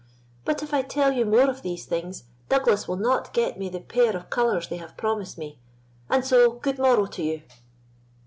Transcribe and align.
But 0.45 0.63
if 0.63 0.73
I 0.73 0.81
tell 0.81 1.11
you 1.11 1.25
more 1.25 1.47
of 1.47 1.61
these 1.61 1.85
things, 1.85 2.23
Douglas 2.49 2.87
will 2.87 2.95
not 2.95 3.31
get 3.35 3.59
me 3.59 3.69
the 3.69 3.79
pair 3.81 4.15
of 4.17 4.31
colours 4.31 4.67
they 4.67 4.77
have 4.77 4.97
promised 4.97 5.37
me, 5.37 5.59
and 6.09 6.25
so 6.25 6.53
good 6.53 6.79
morrow 6.79 7.05
to 7.05 7.21
you." 7.21 7.43